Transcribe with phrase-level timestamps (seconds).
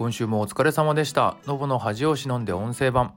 [0.00, 3.12] 今週もお疲れ様でしたノボの恥を忍んで音声版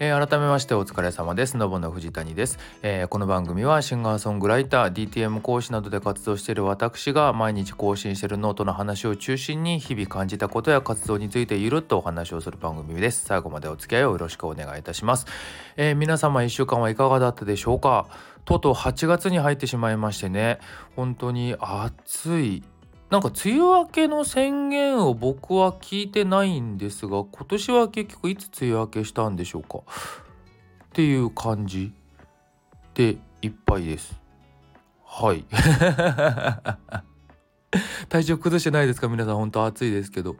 [0.00, 1.56] えー、改めましてお疲れ様です。
[1.56, 13.24] ノボの藤谷です、えー、この番組はシンガーソングライター、DTM 講師などで活動している私が毎日更新しているノートの話を中心に日々感じたことや活動についてゆるっとお話をする番組です。
[13.24, 15.26] 最後までお付き合いをよろしくお願いいたします。
[15.76, 18.06] えー、皆様1週間はいかがだったでしょうか？
[18.44, 20.60] とうとう8月に入ってしまいましてね、
[20.94, 22.62] 本当に暑い
[23.10, 29.78] なんか梅雨明けの宣言を僕は聞いてないんですが今年は結局いつ梅雨明けしたんでしょうか？
[29.78, 29.82] っ
[30.92, 31.92] ていう感じ
[32.94, 34.20] でいっぱいです。
[35.06, 35.44] はい。
[38.08, 39.08] 体調崩してないですか？
[39.08, 40.36] 皆さん本当暑いですけど。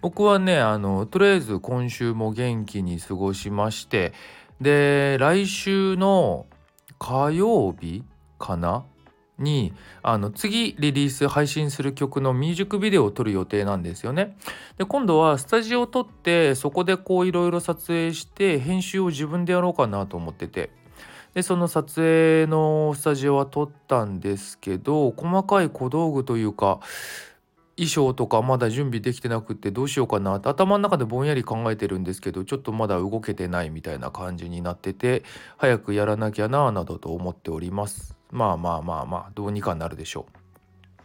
[0.00, 4.14] 僕はねあのとりあえず今週も元気に過ごしまして。
[4.60, 6.46] で来週の
[6.98, 8.02] 火曜日
[8.38, 8.84] かな？
[9.38, 14.36] にあの次リリース配信する曲のミュージックビデオを撮る予定なんですよね。
[14.76, 20.70] で今度はスタジオを撮ってそこでこういろいろ撮影して編集を自分でやろうかなと思ってて
[21.34, 26.80] でその撮影のスタジオは撮ったんですけど細かい小道具というか
[27.76, 35.22] 衣装とかまだ準備できてなくてどうしようかなって頭の中でぼんやり考えてるんですけどちょっとまだ動けてないみたいな感じになってて
[35.56, 40.26] 早くやらなきゃなぁなどと思っておりますまあまあまあまあどうにかなるでしょ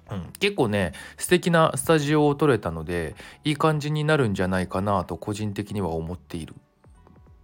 [0.10, 6.56] う、うん、結構ね素敵なスタジオを撮れたのでいい感じになるんじゃないかなと個人的には思っている。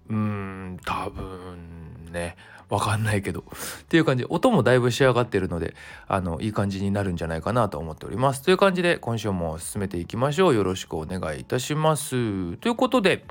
[0.09, 2.35] うーん多分ね。
[2.69, 3.39] わかんないけど。
[3.39, 3.43] っ
[3.87, 4.25] ていう感じ。
[4.29, 5.73] 音もだいぶ仕上がってるので
[6.07, 8.41] あのいい感じになるんじゃないかなと思っております。
[8.41, 10.55] という感じで今週も進めていきましょう。
[10.55, 12.57] よろしくお願いいたします。
[12.57, 13.25] ということで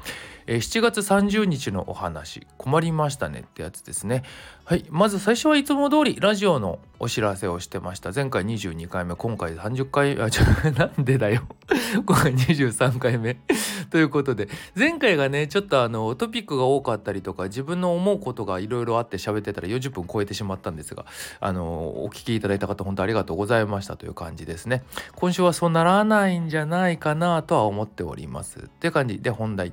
[0.51, 2.47] え7月30日のお話。
[2.57, 3.41] 困りましたね。
[3.41, 4.23] ってやつですね。
[4.65, 4.85] はい。
[4.89, 8.13] まず最初はいつも通りラジオのお知らせをしてました。
[8.13, 9.15] 前回22回目。
[9.15, 11.43] 今回30回あちょ なんでだよ。
[12.07, 13.35] 今回23回目。
[13.91, 21.07] ということで前回がねちょっとあのトピックが多かったりとか自分の思うことがいろいろあって喋ってたら40分超えてしまったんですが
[21.41, 24.83] あのお聞きいただいた方本当ありがとうございましたという感じですね。
[25.15, 28.61] 今週はそうならないんじゃないかなとは思っております。
[28.61, 29.21] って感じ。
[29.21, 29.73] で本題。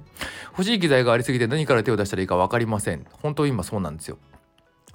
[0.51, 3.05] 欲しい機材がありすぎて何から手を出したらいいか分かりません。
[3.21, 4.17] 本当今そうなんですよ。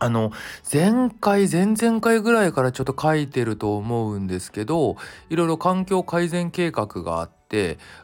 [0.03, 0.32] あの
[0.72, 4.97] 前回前々回ぐらいからちょっと書いてると思うんですけど
[5.28, 7.39] いろいろ環境改善計画があって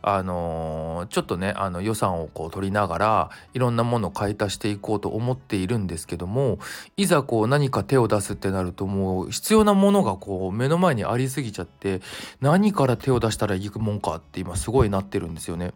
[0.03, 6.59] あのー、ちょっとねあの予算をこう取りながらいろんなものを買い足していこうと思っているんですけども
[6.97, 12.01] いざこう何か手を出すってなるともう必要なものがこう目の前にありすぎちゃって
[12.41, 15.73] 何から手を出したらいいもんかって今すごいなってるんですよね。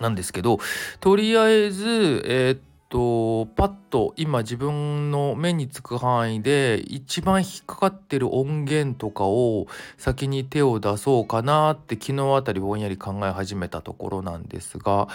[0.00, 0.58] なんですけど
[1.00, 15.08] とりあえずえー、っとパッと今自分の目につく範囲で一番引っかかってる音源とかを先に手を出そうかなって昨日あたりぼんやり考え始めたところなんですが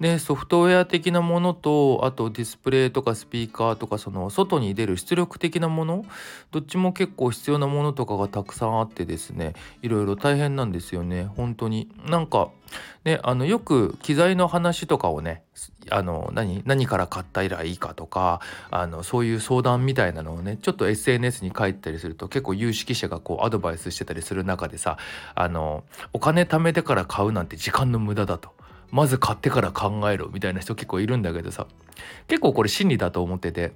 [0.00, 6.04] でソフトウェア的なものとあとディスプレイとかスピーカーとかその外に出る出力的なもの
[6.52, 11.24] どっちも結構必要なものとかがたくさんあってですねいろいろ大変なんですよね。
[11.24, 11.90] 本当に。
[12.06, 12.50] なんか
[13.04, 15.42] ねあのよく機材の話とかをね
[15.90, 18.27] あの何何から買ったらいいかとか
[18.70, 24.98] あのそういう相談みたいなのをねちょっと SNS に書いたりすると結構有識者がこうアドバイスしてたりする中でさ
[25.34, 28.56] あのお金貯めてから買うなんて時間の無駄だと。
[28.90, 31.66] まず買ってから考えろみたいな人結構いるんだけどさ
[32.26, 33.72] 結構これ真理だと思ってて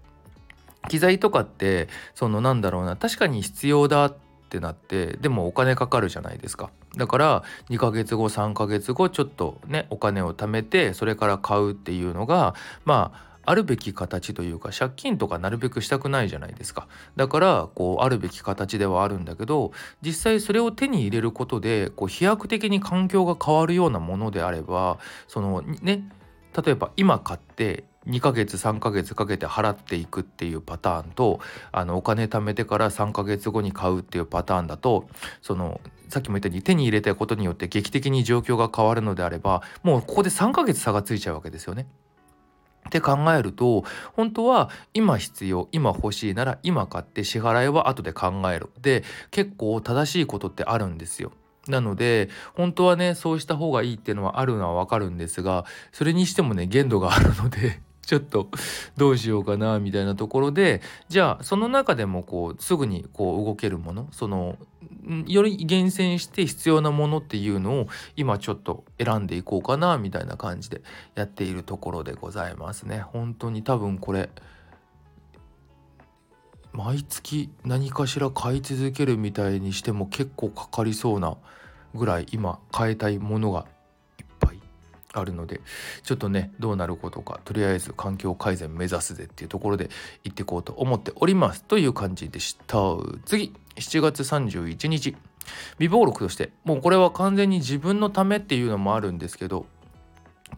[0.89, 4.17] 機材とかってそのなんだろうな確かに必要だっ
[4.49, 12.55] てなってでもお金かかるじゃないですかだから2ヶ月後3ヶ月後ちょっとねお金を貯めてそれから買うっていうのが
[12.85, 19.73] まああるべき形というか借金とかなるべくしたくないじゃないですかだからこうあるべき形ではあるんだけど
[20.03, 24.99] 実際それを手に入れることでこう飛躍的に環境が変わるようなものであれば
[25.29, 26.09] そのね
[26.57, 35.07] 例えば今買って2ヶ月3ヶ月かけて払っていくっていうパターンとあのお金貯めてから3ヶ月後に買うっていうパターンだと
[35.41, 41.87] そのさっきも言ったように手に入れたことによって劇的に状況が変わるのであればもうここで3ヶ月差がついちゃうわけですよね。
[42.93, 51.33] って考えると本当は今必要今欲しいなら今買って支払いは後で考えるで結構正しいことってあるんですよ。
[51.69, 58.49] なので本当はねそうした方がいいっていうのはあるのはわかるんですがそれにしてもね限度があるのでちょっと
[58.97, 64.59] どうしようかなみたいなところでじゃあその中でもこうすぐにこう動けるものその
[65.27, 70.83] より厳選して必要なものっていうのを今ちょっと選んでいこうかなみたいな感じで
[71.15, 73.01] やっているところでございますね。
[73.01, 74.31] 本当に多分これ
[76.73, 81.37] 毎月何かしら買い続けるみたいにしても結構かかりそうな
[81.95, 83.67] ぐらい今買いたいものが
[85.13, 85.61] あるので
[86.03, 89.91] ちょっとねどうなることかとりあえず環境改善目指すぜっていうところで
[90.25, 91.65] 行っていこうと思っております。
[91.65, 92.77] という感じでした。
[93.25, 95.17] 次7月31日。
[95.79, 99.67] 微暴録としてもうこれは完全に自分のためっていうのもあるんですけど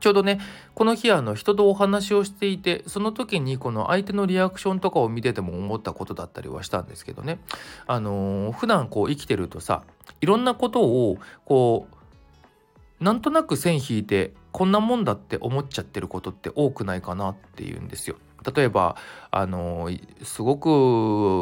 [0.00, 0.40] ちょうどね
[0.74, 7.38] この日あの人とお話をしていてその時にこの相手のリアクションとかを見てても思ったことだったりはしたんですけどね。
[7.86, 9.84] あのー、普段こう生きてるとさ
[10.20, 11.86] いろんなことをこ
[13.00, 18.14] うなんとなく線引いてこんなもんだって思っちゃってることって多くないかなっていうんですよ。
[18.54, 18.94] 例えば
[19.32, 19.90] あの
[20.22, 20.68] すごく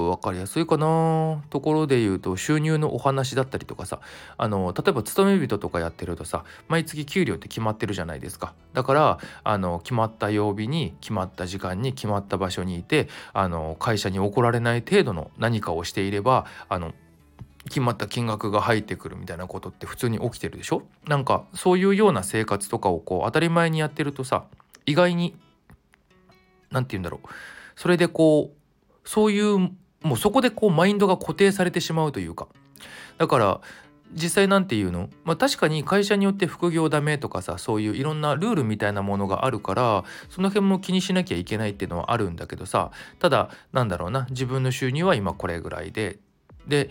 [0.08, 4.00] 分かりやすいかなところで言うと収入のお話だったりとかさ
[4.38, 16.92] あの例えば勤め人とかやってるとさ毎月給料って決まってるじゃないですかだからあの決まった曜日に決まった時間に決まった場所にいてあの会社に怒られない程度の何かをしていればあの
[17.64, 20.82] 決まった金額が入ってくるみたいなことって普通に起きてるでしょ？
[21.06, 24.44] なんかそういうような生活とかをこう当たり前にやってるとさ
[24.84, 25.36] 意外に
[26.70, 27.28] 何て言うんだろう。
[27.76, 32.48] それでこうそういうもうそこでこうマインドが固定されてしまうというか。
[33.18, 33.60] だから
[34.12, 46.18] 実際なんていうの、まあ、確かに会社によって副業ダメとかさそういういろんなルールみたいなものがあるからその辺も気にしなきゃいけないっていうのはあるんだけどさただなんだろうな自分の収入は今これぐらいで。
[46.66, 46.90] で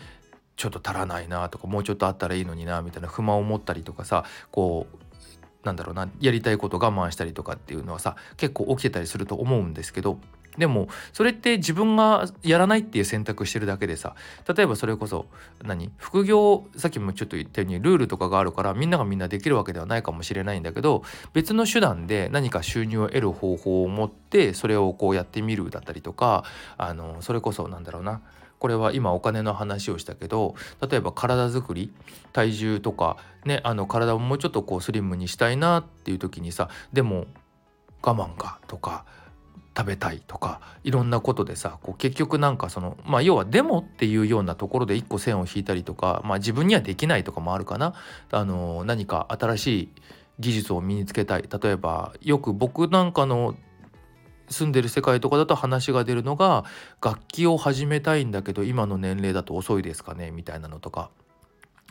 [0.62, 10.20] ちょっと足らないなとかもうちょっとあったらいいのになみたいな不満を持ったりとかさこうなんだろうなやりたいこと我慢したりとかっていうのはさ結構起きてたりすると思うんですけど
[10.58, 14.16] でもそれって自分がやらないっていう選択してるだけでさ
[14.54, 15.26] 例えばそれこそ
[15.64, 21.04] 何副業さっきもちょっと言ったようにルールとかがあるからみんながみんなできるわけではないかもしれないんだけど
[21.34, 26.44] 別の手段で何か収入を得る方法を持ってそれをこうやってみるだったりとか
[26.78, 28.22] あのそれこそなんだろうな
[28.62, 30.54] これは今お金の話をしたけど
[30.88, 31.92] 例えば体づくり
[32.32, 37.26] 体重とかねあの体をもうちょっとこうスリムにしたいなっていう時にさでも
[38.04, 39.04] 我慢がとか
[39.76, 47.96] 食べたいとかいろんなことでさこう結局なんかそのまあ要はでもっていうようなところで一個線を引いたりとかまあ自分にはできないとかもあるかな。
[48.30, 49.90] あの何か新しい
[50.40, 51.50] 技術を身につけたい。
[51.50, 53.56] 例えばよく僕なんかの
[54.52, 56.66] 住んでる世界とかだと話が出るのが
[57.04, 61.10] 楽器を始めたいんだけど今の年齢だと遅いですかねみたいなのとか。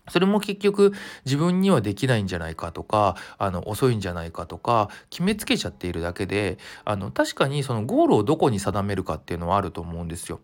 [0.08, 0.92] それも結局
[1.24, 10.40] 自分にはできないんじゃないかとかあの遅いんじゃないかとか決めつけちゃっているだけであの確かにそのゴールをどこに定めるかっていうのはあると思うんですよ。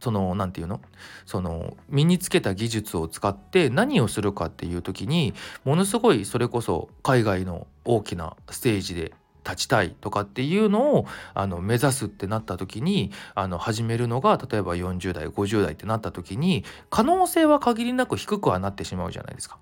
[0.00, 0.80] その何て言うの？
[1.26, 5.34] その身につけた技術を使って何をするかっていう時に
[5.64, 9.12] ものすごいそれこそ海外の大きなステージで
[9.50, 19.58] 立ちたいとかっていうのをあの目指すってなった時にあの始めるのが例えば40代50代ってなった時に可能性は限りなく低くはなってしまうじゃないですか。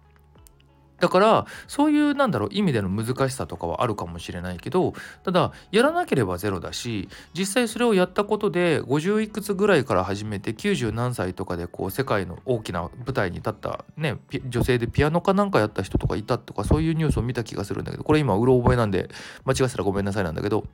[1.00, 14.18] だからそういうなんだろう意味での難しさとかはあるかもしれないけどただやらなければゼロだし実際それをやったことで50いくつぐらいから始めて90何歳とかでこう世界の大きな舞台に立ったね
[14.48, 19.08] 女性でピアノかなんかやった人とかいたとかそういうニュースを見た気がするんだけどこれ今うろ覚えなんで
[19.44, 20.64] 間違ったらごめんなさいなんだけど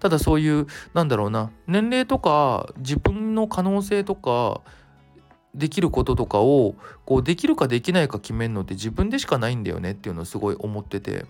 [0.00, 4.62] ただそういうなんだろうな年齢とか自分の可能性とか
[5.56, 6.74] できることとかを
[7.04, 11.24] こうできるかできないか決めるのって自分でしかないんだよねっていうのをすごい思ってて。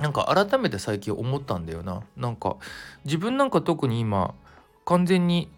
[0.00, 2.02] なんか改めて最近思ったんだよな。
[2.16, 2.56] なんか
[3.04, 4.34] 自分なんか特に今
[4.84, 5.48] 完全に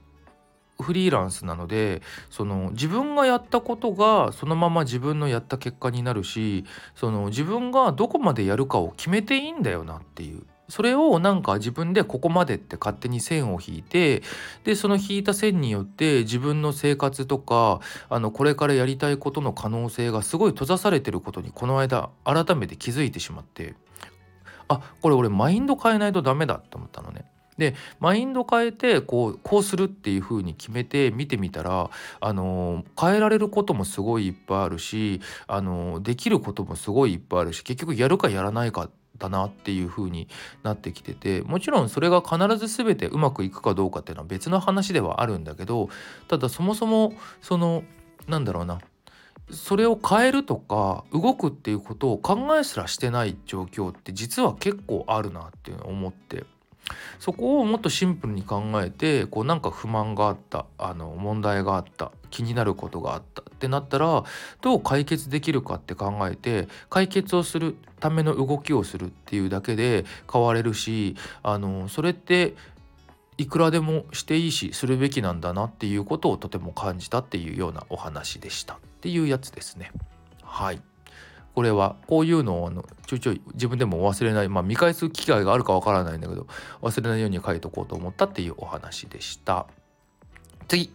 [0.81, 6.65] フリーランスなのでその自分がやったことがそのまま自分のやった結果になるし
[6.95, 10.43] その自分がどこまでやるかを決めていいんだよなっていう。
[10.69, 14.23] それをなんか自分でここまでって勝手に線を引いて
[14.65, 23.75] でその引いた線によって自分の生活とかあのこれからやりたいことの可能性がすごい閉ざされてることにこの間改めて気づいてしまって
[24.69, 27.25] あこれ俺マインド変えないとダメだと思ったのね。
[27.59, 40.29] でマインド変えてこうこうするっていう風に決めて見てみたら、あの変えられることもすごいいっぱいあるし、あのできることもすごいいっぱいあるし結局やるかやらないかだなっていう風に
[40.63, 45.89] なってきててもちろんそれが必ず全てうまくいくかどうかっていうのは別の話ではあるんだけど
[46.29, 47.85] ただそもそもその
[48.29, 48.81] なんだろうな
[49.51, 56.45] それを変えるとか動くっていうことを考えすらしてない状況って実は結構あるなっていうのを思って
[57.19, 64.25] そこをもっとシンプルに考えてこうなんか不満があったあの問題があった気になることがあったってなったら
[64.61, 72.55] どう解決できるかって考えて解決をするための動きをするっていうだけで変われるしあのそれって
[73.39, 79.93] いくらでもしていいしするべきなんだなっていうことをとても感じたっていうようなお話でしたっていうやつですね。
[80.43, 80.81] はい。
[81.55, 86.47] これはこういうのをあのちょいちょい自分でも忘れないまあ見返す機会があるかわからないんだけど
[86.83, 89.67] 忘れないように書いとこうと思ったっていうお話でした。
[90.69, 90.93] 次。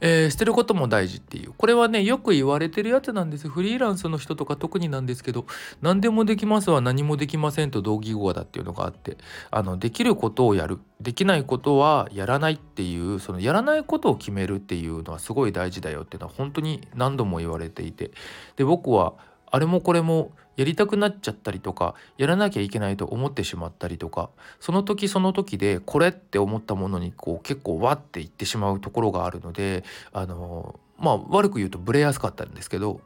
[0.00, 1.52] えー、捨てることも大事っていう。
[1.56, 3.48] これはねよく言われてるやつなんです。
[3.48, 5.46] フリーランスの人とか特になんですけど
[5.82, 9.16] 何でもできますは何もできませんと同義語だっていうのがあって
[9.50, 10.78] あのできることをやる。
[11.00, 18.12] できないことはやらないっていうそのやらないことを決めるっていうのはすごい大事だよっていうのは本当に何度も言われていて。
[18.56, 19.14] で僕は
[19.50, 33.00] あれもこれもやりたくなっちゃったりとかやらなきゃいけないと思ってしまったりとかその時その時でこれって思ったものにこう結構わっていってしまうところがあるのであのまあ悪く言うとブレやすかったんですけど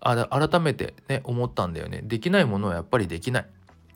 [0.00, 3.46] 改めてね思ったんだよねできないものはやっぱりできない。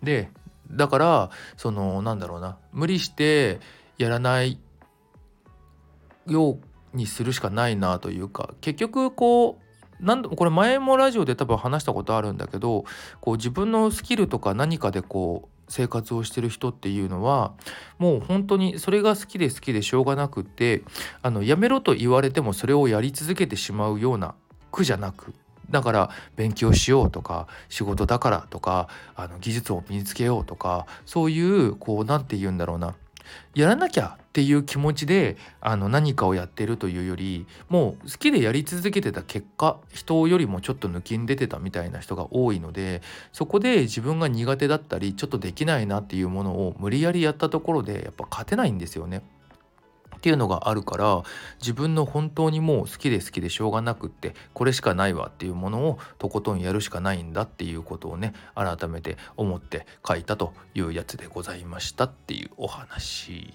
[0.03, 0.31] で
[0.71, 3.61] だからそのなんだろうな無理して
[3.99, 4.59] やらない
[6.27, 6.59] よ
[6.95, 9.62] うにするしかないなというか結局こう
[10.37, 12.85] これ前もラジオで多分話したことあるんだけど
[13.21, 17.55] こう自分のスキルとか何かでこう生活をしてる人っていうのは
[17.99, 20.83] もう本当にそれが好きで好きでしょうがなくって
[21.23, 24.35] あのやめろと言われてもそれをやり続けてしまうような
[24.71, 25.33] 苦じゃなく
[25.71, 32.95] だから勉強しようとか仕事だからとかあの技術を身につけようとかそういうこう何て言うんだろうな。
[33.55, 43.03] やらなきゃっていう気持ちであの何かをやってるというよりもう好きでやり続けてた結果人よりもちょっと抜きん出てたみたいな人が多いので
[43.35, 49.23] そこで自分が苦手だったりちょっとできないなっていうものを無理やりやったところでやっぱ勝てないんですよね。
[50.17, 51.25] っていうのがあるから
[51.61, 63.53] 自分の本当にもう好きで好きでしょうがなくってこれしかないわっていうものをとことんやるしかないんだっていうことをね改めて思って書いたというやつでございましたっていうお話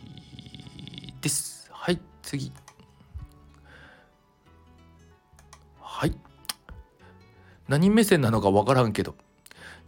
[1.22, 1.70] です。
[1.72, 2.52] はい次。
[5.80, 6.16] はい。
[7.68, 9.16] 何目線なのか分からんけど。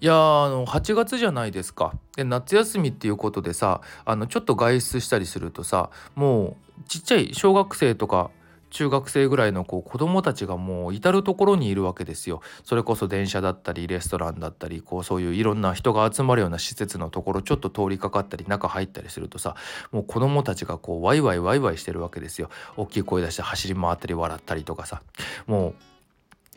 [0.01, 1.93] いやあの8月じゃないですか。
[2.15, 8.31] で夏休みっていうことでさあのちょっと外出したりするとさもうちっちゃい小学生とか
[8.69, 12.41] 中学生ぐらいのこう子供たちがもう至る所にいるわけですよ。
[12.63, 19.55] それこそ電車だったりレストランだったりこうそういういろんな人が集まるような施設のところちょっと通りかかったり中入ったりするとさ
[19.91, 22.49] もう子供たちがこうワイワイワイワイしてるわけですよ。
[22.77, 25.01] 大きい声出して走り回ったり笑ったりとかさ
[25.47, 25.73] も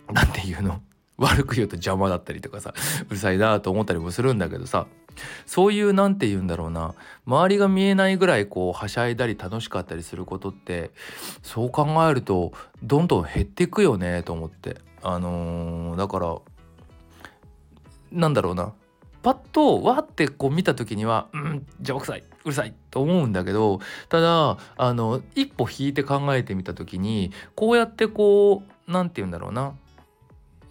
[0.09, 0.81] う何て言うの？
[1.23, 2.75] 悪く言うと邪魔だったりとかさ
[3.09, 4.87] うるさいなと思ったりもするんだけどさ
[5.47, 6.95] そういう何て言うんだろうな。
[7.27, 10.91] 周りが見えないぐらいこうはしゃいだり楽しかったりすることって
[11.43, 12.53] そう考えると
[12.83, 14.79] どんどん減っていくよねと思って。
[15.03, 16.37] あのー、だから
[18.11, 18.73] なんだろうな。
[19.23, 29.75] パッとわってこう見た時にはうん邪魔くさいうるさいと思うんだけどただあの一歩引いて考えてみた時にこうやってこう何て言うんだろうな。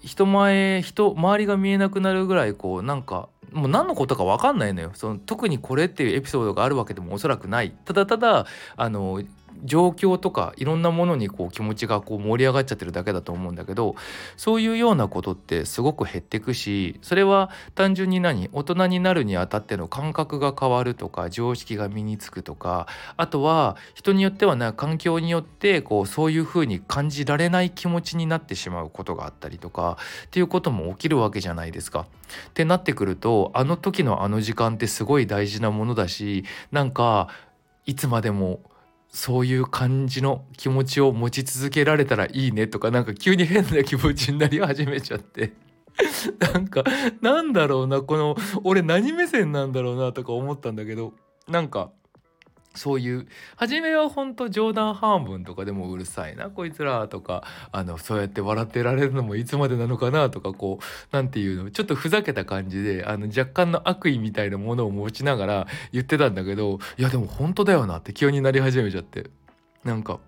[0.01, 4.91] 人前人周りが見えなくなるぐらいこうなんかもう何のことか分かんないのよ。
[4.93, 7.71] その特にこれっていうエピソードがあるわけでもおそらくない。
[7.85, 8.45] ただただ
[8.77, 9.21] あの
[9.63, 13.95] 状況とかいろんなものにこう気持ちがこう盛り上がっちゃってるだけだと思うんだけど
[14.37, 32.07] そういうようなことってすごく減ってくしそれは単純に何大人になるにあたっての感覚が変わるとか常識が身につくとかあとは人によってはな環境によってこうそういうふうに感じられない気持ちになってしまうことがあったりとかっていうことも起きるわけじゃないですか。
[32.49, 37.27] ってなってくるとあの時のあの時間ってすごい大事なものだしなんか
[37.85, 38.61] いつまでも
[39.11, 45.53] そういう感じの気持ちを持ち続けられたらいいねとかなんか急に変な気持ちになり始めちゃって。
[46.39, 46.85] なんか
[47.21, 51.13] なんだろうなこの俺何目線なんだろうなとか思ったんだけど
[51.49, 51.91] なんか
[52.73, 69.29] そういう初めは本当冗談半分とかでもうるさいなこいつらとかあのそうやって笑ってられるのもいつまでなのかなとかこう何て言うのちょっとふざけた感じであの若干の悪意みたいなものを持ちながら言ってたんだけどいやでも本当だよなって急になり始めちゃって。
[69.83, 70.19] なんか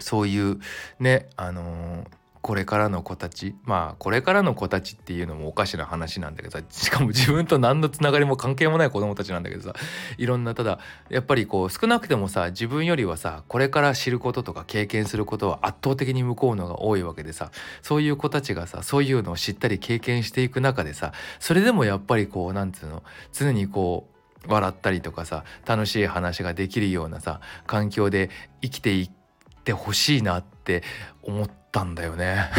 [0.00, 0.60] そういう
[0.98, 9.74] ねあのーこれからの子たちまあこれからの子たちっていうのもおかしな話なんだけどさしかも自分と何のつながりも関係もない子供たちなんだけどさ
[10.18, 24.12] いろんなただやっぱりこう少なくてもさ自分よりはさこれから知ることとか経験することは圧倒的に向こうのが多いわけでさそういう子たちがさそういうのを知ったり経験していく中でさそれでもやっぱりこうなんつうの常にこう
[24.52, 28.30] 笑ったりとかさ楽しい話ができるようなさ環境で
[28.60, 29.10] 生きていっ
[29.64, 30.82] てほしいなって
[31.22, 32.50] 思ってったんだよね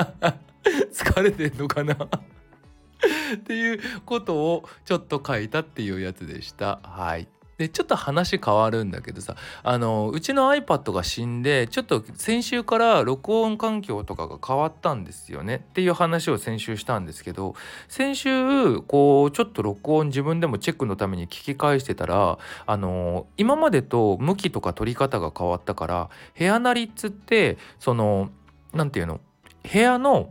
[0.92, 1.94] 疲れてんのかな？
[1.94, 6.80] っていうことをちょっと書いたっていうやつでした。
[6.82, 7.28] はい。
[7.60, 15.56] でちょっと話変わるんだけどさあのうちの iPad が死んでちょっと先週から録音環境とかが変わったんですよね。
[15.56, 17.54] っていう話を先週したんですけど
[17.86, 28.30] 先週こうちょっと録音自分でもチェックのために聞き返してたらあの今までと向きとか取り方が変わったから部屋なりっつってその
[28.72, 29.20] 何て言うの
[29.70, 30.30] 部屋の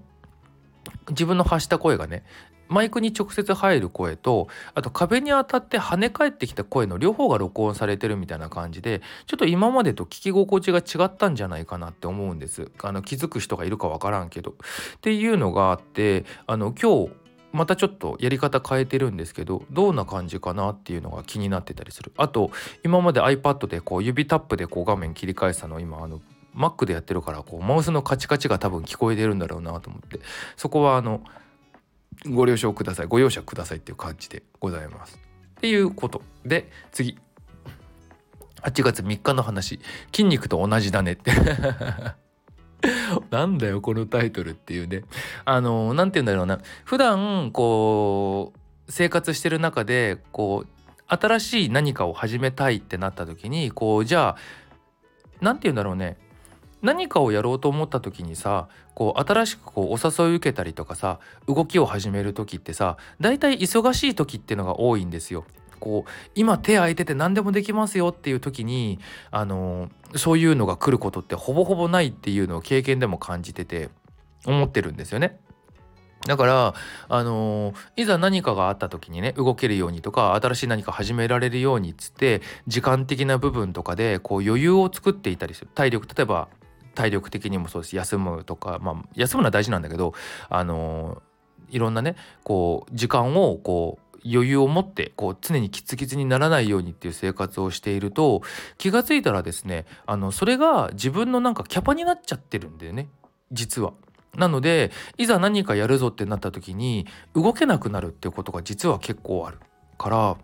[1.10, 2.24] 自分の発した声がね
[2.70, 12.72] マイクに直接入る声とあと壁に当たって跳ね返ってきた声の両方が録音されてるみたいな感じでちょっと今までと聞き心地が違ったんじゃないかなって思うんです。
[12.82, 14.52] あの気づく人がいるかわからんけど。
[14.52, 14.54] っ
[15.02, 17.12] ていうのがあってあの今日
[17.52, 22.12] またちょっとやり方変えてるんですけどどんな感じかなっていうのが気になってたりする。
[22.18, 22.52] あと
[22.84, 26.22] 今まで iPad でこう指タップでこう画面切り返したの今あの
[26.56, 30.20] Mac でやってるからこうマウスのカチカチが多分聞こえてるんだろうなと思って。
[30.58, 31.22] そこはあの
[32.28, 33.08] ご了承ください。
[33.08, 35.20] ご容赦くださいっていう感じでございます。
[35.58, 37.18] っていうことで次。
[38.62, 39.80] 8月3日の話
[40.12, 41.32] 「筋肉と同じだね」って。
[43.32, 45.04] なんだよこのタイトルっていうね。
[45.46, 46.60] あの何て言うんだろうな。
[46.84, 50.68] 普段こう生活してる中でこう
[51.08, 54.38] 新しい何かを始めたいってなった時にこうじゃあ
[55.42, 56.18] 何て言うんだろうね。
[56.82, 65.46] 何かをやろうと思った時にさこう新しくこうお誘い受けたりとかさ動きを始める時ってさ大体忙しい時っていうのが多いんですよ。
[65.80, 69.00] こう今手空いてて何でもできますよっていう時に
[69.32, 73.90] あのそういうのが来ることってほぼほぼないっていうのを経験でも感じてて
[74.46, 75.40] 思ってるんですよね。
[76.28, 76.74] だから、
[77.08, 86.50] あの、いざ何かがあった時にね動けるようにとか新しい何か始められるようにっつって時間的な部分とかでこう余裕を作っていたりする体力例えば
[87.00, 90.14] 体力的にもそうです休むとかまあ休むのは大事なんだけど
[90.50, 91.22] あの
[91.70, 98.42] いろんなねこう時間をこう余裕を持ってこう常にキツキツにならないようにっていう生活をしていると
[98.78, 103.08] 気が付いたらですねあのそれが自分のなんかキャパになっちゃってるんだよね
[103.54, 103.94] 実は。
[104.36, 109.58] なのでいざ何かやるぞってなった時に動けなくなるっていうことが実は結構ある
[109.98, 110.38] から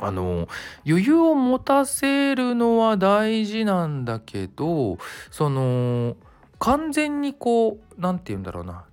[0.00, 0.48] あの
[0.86, 4.98] 余裕を持たせるのは大事なんだけど
[5.30, 6.16] その
[6.58, 8.84] 完全にこう何て言うんだろうな。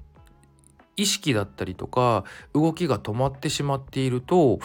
[1.00, 4.60] 意識だったりとか動きが止まってしまっていると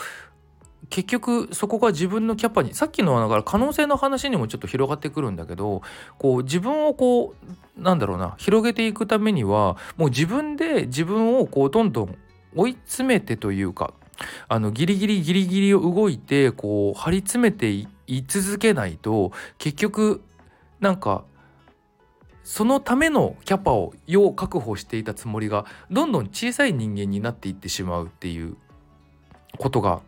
[0.90, 5.83] 結局そこが自分のキャパにさっきのはだから可能性の話にもちょっと広がってくるんだけど
[6.18, 7.35] こう自分をこ
[7.79, 12.18] うなんだろうな広げていくためにはもう自分で自分をこうどんどん
[12.55, 13.94] 追い詰めてというか
[14.48, 17.88] あのギリギリギリギリを動いてこう張り詰めてい
[18.27, 20.22] 続けないと結局
[20.81, 21.24] なんか
[22.42, 28.57] そのためのキャパを要確保していたつもりがどんどん小さい人間になっていってしまうっていう
[29.59, 30.03] ことが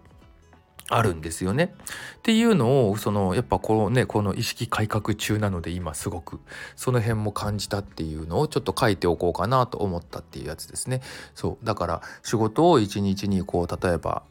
[0.88, 1.74] あるんですよね。
[2.18, 6.40] っていうのをそのやっぱこのねこの意識改革中なので今すごく
[6.76, 11.02] その辺も感じたっていうのをちょっと書いておこうかなと思ったっていうやつですね。
[11.34, 14.22] そうだから仕事を1日にこう例えば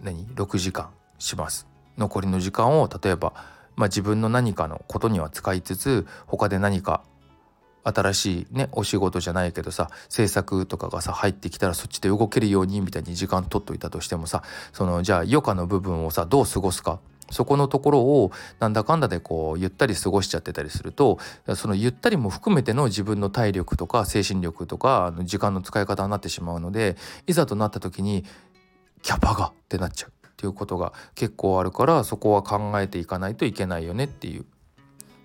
[0.00, 1.66] 何？6時間します。
[1.98, 3.34] 残りの時間を例えば、
[3.76, 7.02] まあ、自分の何かのことには使いつつ他で何か
[7.84, 14.42] 新しいねお仕事じゃないけどさ制作とかがさ入ってきたらそっちで動けるようにみたいに時間取っといたとしてもさ
[14.72, 17.00] そのじゃあ余暇の部分をさどう過ごすか。
[17.30, 21.18] そこのところをなんだかんだでこうゆったり過ごしちゃってたりすると
[21.56, 28.24] そのゆったりも含めての自分の体力とか精神力とか時間の使い方になってしまうのでいざとなった時に
[29.00, 34.44] キャパがってなっちゃうっていうことが結構あるからそこは考えていかないといけないよねっていう。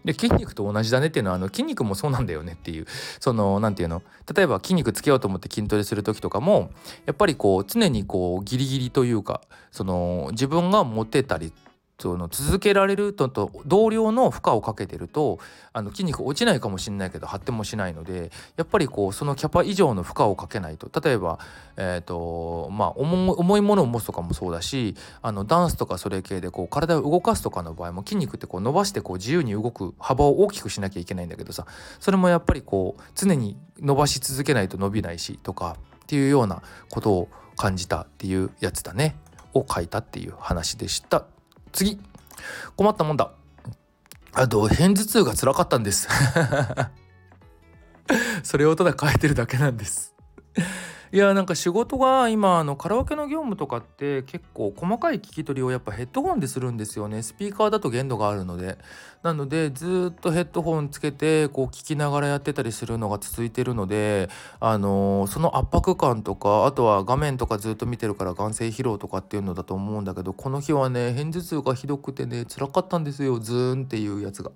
[0.07, 2.85] で筋肉と同じだねっていうのはあの筋肉もそうなんだよねっていう
[3.19, 4.01] その何て言うの
[4.33, 6.71] 例えば筋肉つけようと思って筋トレする時とかも
[7.05, 11.51] やっぱりこう常にこうギリギリというかその自分が持てたり
[11.99, 15.39] その続けられるとと同量の負荷をかけてると
[15.73, 21.39] あの筋肉落ちないかもしれないけど発展もしないのでやっぱりこうそのキャパ以上の負荷をかけないと例えば、
[21.75, 31.65] えーとまあ、重いものを持つとかもそうだしあのダンスとかそれ系でこう体を動かすとかの場合も筋肉ってこう伸ばしてこう自由に動く幅を大きくしなきゃいけないんだけどさ
[31.99, 39.15] それもやっぱりこう常に伸ばし続けないと伸びないしとかっていうようなことを感じたっていうやつだね
[39.55, 41.25] を書いたっていう話でした。
[41.77, 41.99] 次。
[42.75, 43.31] 困ったもんだ。
[44.33, 46.07] あと片頭痛が辛かったんです。
[48.41, 50.15] それをただ変えてるだけなんです。
[51.13, 57.23] いやなんか仕事が今あのカラオケの業務とかって結構細かい聞き取りをやっぱヘッドホンでするんですよね。
[57.23, 58.77] スピーカーだと限度があるので。
[59.23, 73.39] なのでずっとヘッドホンつけてこう聞きながらやってたりするのが続いてるのであの、その圧迫感とかあとは画面とかずっと見てるから眼性疲労とかっていうのだと思うんだけどこの日はね片頭痛がひどくてね辛かったんですよ。
[73.39, 74.51] ズーンっていうやつが。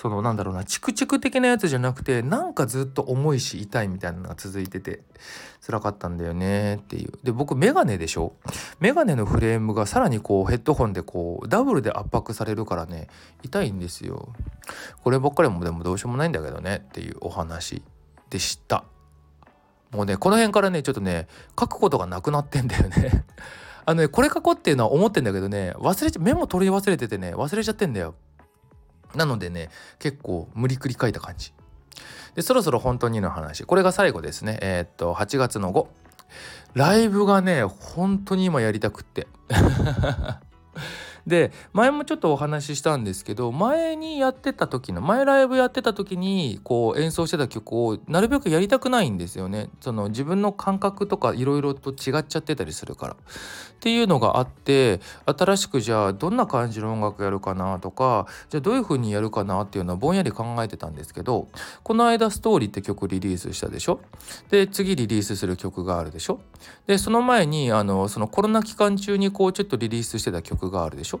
[0.00, 5.02] そのなんだろうなチクチク的なやつじゃなくてなんかずっと重いし痛いみたいなのが続いてて
[5.66, 7.18] 辛かったんだよねっていう。
[7.24, 8.34] で僕メガネでしょ？
[8.78, 13.08] メガネのフレームがさらにこうヘッドホンでこうダブルで圧迫されるからね
[13.42, 14.32] 痛いんですよ。
[15.02, 17.82] こればっかりもでもどうしようもないんだけどねっていうお話
[18.30, 18.84] でした。
[19.90, 21.26] もうねこの辺からねちょっとね
[21.58, 23.24] 書くことがなくなってんだよね。
[23.84, 28.14] あのねこれ書こうっていうのは思ってんだけどね忘れちゃメモ取り忘れててね忘れちゃってんだよ。
[29.14, 31.52] なのでね結構無理くり書いた感じ。
[32.34, 33.64] でそろそろ本当にの話。
[33.64, 34.58] これが最後ですね。
[34.62, 35.86] えー、っと8月の5
[36.74, 39.26] ライブがね本当に今やりたくって。
[41.26, 49.68] で前もちょっとお話ししたんですけど前にやってた時の前ライブやってた時にこう演奏してた曲をなるべくやりたくないんですよね。
[49.80, 53.14] その自分の感覚とかいろいろと違っちゃってたりするから。
[53.14, 53.16] っ
[53.80, 61.46] ていうのがあって新しくじゃあどんな感じの音楽やるかなとかじゃあどういう風にやるかなっていうのはぼんやり考えてたんですけど
[61.84, 64.00] この間「ストーリー」って曲リリースしたでしょ？
[64.50, 66.40] で次リリースする曲があるでしょ？
[66.88, 71.17] でその前にあのそのコロナ期間中にこうちょっとリリースしてた曲があるでしょ？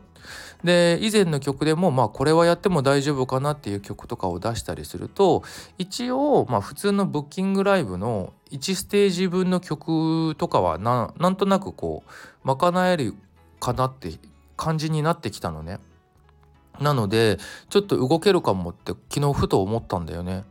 [0.64, 5.44] で以前の曲でもまあこれはやっても大丈夫かなっていう曲とかを出したりすると
[5.78, 12.10] 一応まあ普通のブッキングライブの1ステージ分の曲とかはなんとなくこう
[12.44, 13.14] 賄える
[13.60, 14.12] かなって
[14.56, 15.78] 感じになってきたのね。
[16.80, 17.38] なので
[17.70, 20.44] ちょっと動けるかもって昨日ふと思ったんだよね。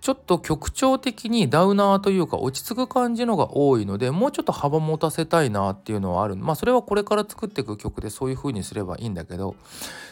[0.00, 6.36] ちょっと曲調的にダウナーというか落ち着く感じのが多いのでもうちょっと幅持たせたいなっていうのはある。
[6.36, 9.56] まあそれはこれから作っていく曲でそういう風にすればいいんだけど。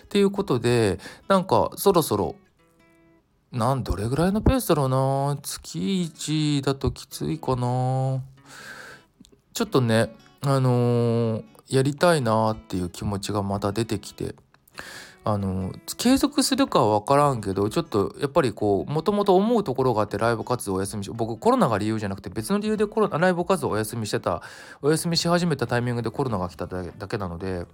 [0.04, 2.34] っていうことでなんかそろそろ
[3.52, 5.38] なんどれぐらいのペースだろうな。
[5.42, 8.22] 月1だときついかな。
[9.54, 14.34] ちょっとねあのー、やりたいなっていう気持ちがまた出てきて。
[15.28, 24.40] あの継続するかは分からんけどちょっとやっぱりこうもともと思うところがあってライブ活動お休みし僕コロナが理由じゃなくて別の理由でコロナライブ活動お休みしてた
[24.80, 27.66] お休みし始めたタイミングでコロナが来ただけなので。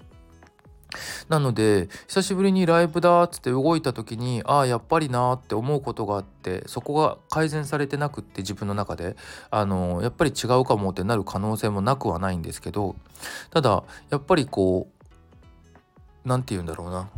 [1.28, 9.16] なので久しぶりにライブだっつって動いた時にああやっぱりなって思うことがあってそこが改善されてなくって自分の中で。
[9.50, 12.94] あのやっぱり違うかもってなる可能性もなくはないんですけど
[13.50, 17.08] ただやっぱりこう何て言うんだろうな。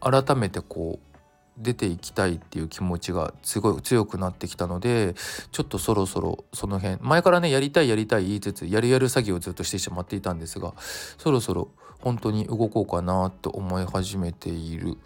[0.00, 1.10] 改めてこう
[1.58, 5.14] 出ていきたいっていう気持ちがすごい強くなってきたので
[5.52, 10.72] ちょっとそろそろその辺前からねやりたいやりたい言いつつやるやる詐欺をずっとしてしまっていたんですが
[11.18, 11.68] そろそろ
[12.00, 14.96] 本当に動こうかなと思い始めている。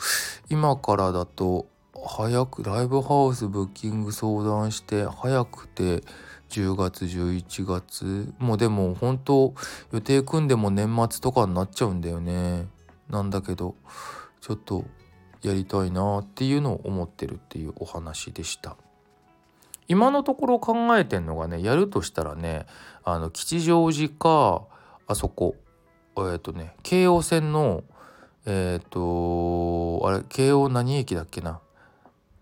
[0.49, 1.67] 今からだと
[2.07, 6.03] 早くライブハウスブッキング相談して早くて
[6.51, 9.55] 10月11月もうでも本当
[9.93, 12.69] 予定組んでも年末とかになっちゃうんだよね。
[13.09, 13.75] なんだけど
[14.45, 14.85] ちょっと
[15.41, 18.77] やりたいなっていうのを思ってるっていうお話でした。
[19.89, 22.67] 今のところ考えてんのがねやるとしたらね
[23.05, 24.65] あの吉祥寺か
[25.07, 25.57] あそこ
[26.19, 27.85] えっ、ー、とね京王線の
[28.45, 31.61] えっ、ー、とあれ京王何駅だっけな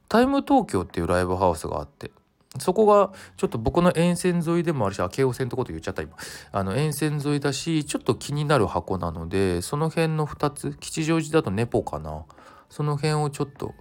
[0.09, 2.11] タイム東京っていうライブハウスがあって
[2.59, 6.15] そこがちょっと僕の沿線沿いでもあるし、あ、京王線ってこと言っちゃった今。
[6.53, 12.25] あの沿線沿いだし、ちょっと気になる箱なので、その辺の2つ、吉祥寺だとネポかな。
[12.69, 13.75] その辺をちょっと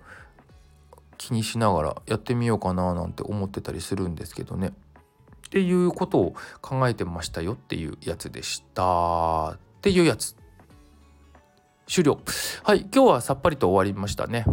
[1.18, 4.74] 気にしながらやってみようかななんて思ってたりするんですけどね。
[5.48, 9.52] っていうことを考えてましたよっていうやつでした。
[9.52, 10.36] っていうやつ。
[11.88, 12.20] 終了。
[12.64, 14.46] はい、今日はさっぱりと終わりましたね。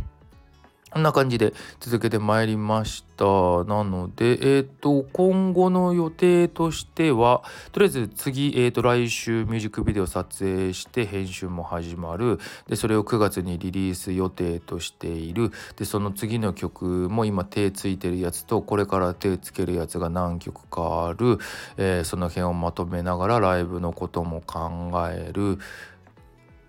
[0.91, 3.25] こんな感じで続けてまいりました。
[3.65, 12.39] なので、えっ、ー、と、今後の予定としては、とりあえず次、えっ、ー、と、来週ミュージックビデオ撮影して編集も始まる。
[12.69, 15.53] で、それを9月にリリース予定としている。
[15.77, 21.39] で、その次の曲も今手ついてるやつと、これから手つけるやつが何曲かある。
[21.77, 25.61] えー、その辺をまとめながらライブのことも考えるっ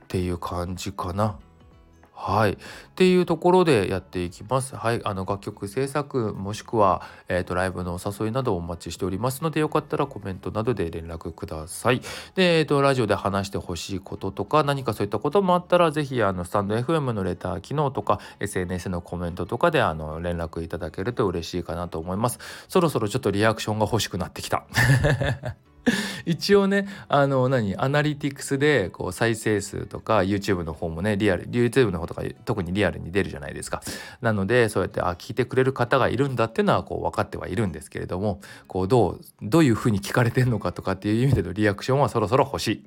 [0.10, 1.38] ていう感じかな。
[2.22, 2.52] はい。
[2.52, 2.56] っ
[2.96, 4.76] ていうところでやっていきます。
[4.76, 5.00] はい。
[5.06, 12.02] あの楽曲制作もしくは、えーと、ライブのお誘いなどをお待ちしておりますのでよかったらコメントなどで連絡ください。
[12.36, 22.40] で、えーと、ラジオで話してほしいこととか何かそういったこともあったらぜひあのスタンド FM のレター機能とか SNS のコメントとかであの連絡いただけると嬉しいかなと思います。
[22.68, 24.66] そろそろちょっとリアクションが欲しくなってきた。
[26.26, 27.76] 一応ねあの何？
[27.78, 33.82] アナリティクスでこう再生数とか YouTube の方もねリアル YouTube の方とか特にリアルに出るじゃないですか。
[34.22, 42.86] なのでそうやってあ聞いてくれる方がいるんだっていうのはこう分かってはいるんですけれどもこうどうどういうふうに聞かれてんのかとかっていう意味でのリアクションはそろそろ欲しい。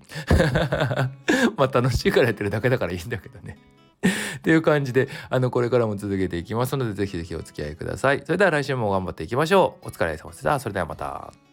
[1.56, 3.58] まあ楽しいからやってるだけだからいいんだけどね。
[4.38, 8.22] っていう感じであのこれからも続けていきますのでぜひぜひお付き合いください。
[8.24, 9.88] それでは来週も頑張っていきましょう。
[9.88, 10.58] お疲れ様でした。
[10.58, 11.51] それではまた。